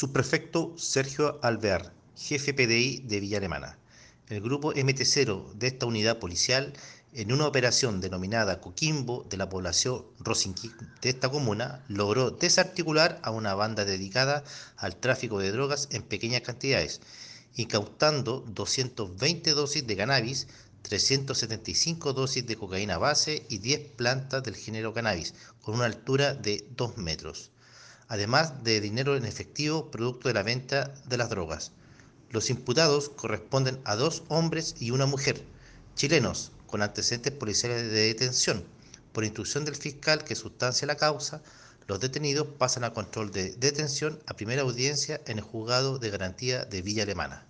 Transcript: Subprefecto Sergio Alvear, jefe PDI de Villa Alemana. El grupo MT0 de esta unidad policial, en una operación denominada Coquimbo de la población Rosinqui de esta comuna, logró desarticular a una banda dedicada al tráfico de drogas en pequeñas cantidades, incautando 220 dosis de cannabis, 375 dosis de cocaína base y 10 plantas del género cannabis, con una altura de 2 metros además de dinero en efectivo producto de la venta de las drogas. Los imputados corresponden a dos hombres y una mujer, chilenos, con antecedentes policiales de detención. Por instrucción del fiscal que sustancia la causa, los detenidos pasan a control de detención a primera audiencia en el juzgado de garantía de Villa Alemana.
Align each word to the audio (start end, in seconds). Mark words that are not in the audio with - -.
Subprefecto 0.00 0.72
Sergio 0.78 1.38
Alvear, 1.42 1.92
jefe 2.16 2.54
PDI 2.54 3.00
de 3.04 3.20
Villa 3.20 3.36
Alemana. 3.36 3.76
El 4.30 4.40
grupo 4.40 4.72
MT0 4.72 5.52
de 5.52 5.66
esta 5.66 5.84
unidad 5.84 6.18
policial, 6.18 6.72
en 7.12 7.30
una 7.34 7.46
operación 7.46 8.00
denominada 8.00 8.62
Coquimbo 8.62 9.26
de 9.28 9.36
la 9.36 9.50
población 9.50 10.06
Rosinqui 10.20 10.72
de 11.02 11.10
esta 11.10 11.28
comuna, 11.28 11.84
logró 11.88 12.30
desarticular 12.30 13.20
a 13.22 13.30
una 13.30 13.54
banda 13.54 13.84
dedicada 13.84 14.42
al 14.78 14.96
tráfico 14.96 15.38
de 15.38 15.52
drogas 15.52 15.86
en 15.90 16.02
pequeñas 16.02 16.40
cantidades, 16.40 17.02
incautando 17.56 18.40
220 18.48 19.50
dosis 19.50 19.86
de 19.86 19.96
cannabis, 19.98 20.46
375 20.80 22.14
dosis 22.14 22.46
de 22.46 22.56
cocaína 22.56 22.96
base 22.96 23.44
y 23.50 23.58
10 23.58 23.96
plantas 23.96 24.42
del 24.44 24.56
género 24.56 24.94
cannabis, 24.94 25.34
con 25.60 25.74
una 25.74 25.84
altura 25.84 26.32
de 26.32 26.66
2 26.74 26.96
metros 26.96 27.50
además 28.10 28.64
de 28.64 28.80
dinero 28.80 29.16
en 29.16 29.24
efectivo 29.24 29.90
producto 29.90 30.28
de 30.28 30.34
la 30.34 30.42
venta 30.42 30.92
de 31.06 31.16
las 31.16 31.30
drogas. 31.30 31.70
Los 32.28 32.50
imputados 32.50 33.08
corresponden 33.08 33.80
a 33.84 33.94
dos 33.94 34.24
hombres 34.26 34.74
y 34.80 34.90
una 34.90 35.06
mujer, 35.06 35.44
chilenos, 35.94 36.50
con 36.66 36.82
antecedentes 36.82 37.32
policiales 37.32 37.82
de 37.84 38.08
detención. 38.08 38.64
Por 39.12 39.24
instrucción 39.24 39.64
del 39.64 39.76
fiscal 39.76 40.24
que 40.24 40.34
sustancia 40.34 40.88
la 40.88 40.96
causa, 40.96 41.40
los 41.86 42.00
detenidos 42.00 42.48
pasan 42.58 42.82
a 42.82 42.92
control 42.92 43.30
de 43.30 43.52
detención 43.52 44.18
a 44.26 44.34
primera 44.34 44.62
audiencia 44.62 45.20
en 45.26 45.38
el 45.38 45.44
juzgado 45.44 46.00
de 46.00 46.10
garantía 46.10 46.64
de 46.64 46.82
Villa 46.82 47.04
Alemana. 47.04 47.46